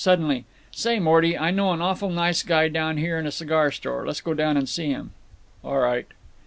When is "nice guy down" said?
2.09-2.97